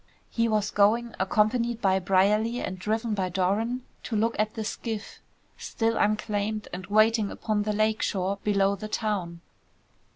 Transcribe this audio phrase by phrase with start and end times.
[0.31, 5.19] He was going, accompanied by Brierly and driven by Doran, to look at the skiff,
[5.59, 9.41] still unclaimed and waiting upon the lake shore below the town.